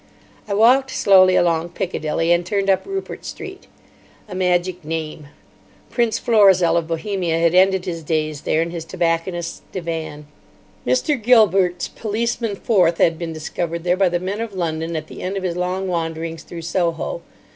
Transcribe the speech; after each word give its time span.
I 0.47 0.55
walked 0.55 0.89
slowly 0.89 1.35
along 1.35 1.69
Piccadilly, 1.73 2.31
and 2.31 2.43
turned 2.43 2.71
up 2.71 2.87
Rupert 2.87 3.23
Street. 3.23 3.67
A 4.27 4.33
magic 4.33 4.83
name. 4.83 5.27
Prince 5.91 6.17
Florizel 6.17 6.75
of 6.75 6.87
Bohemia 6.87 7.37
had 7.37 7.53
ended 7.53 7.85
his 7.85 8.01
days 8.01 8.41
there 8.41 8.63
in 8.63 8.71
his 8.71 8.83
tobacconist's 8.83 9.61
divan. 9.71 10.25
Mr. 10.87 11.21
Gilbert's 11.21 11.87
Policeman 11.87 12.55
Forth 12.55 12.97
had 12.97 13.19
been 13.19 13.31
discovered 13.31 13.83
there 13.83 13.95
by 13.95 14.09
the 14.09 14.19
men 14.19 14.41
of 14.41 14.55
London 14.55 14.95
at 14.95 15.05
the 15.05 15.21
end 15.21 15.37
of 15.37 15.43
his 15.43 15.55
long 15.55 15.87
wanderings 15.87 16.41
through 16.41 16.63
Soho. 16.63 17.21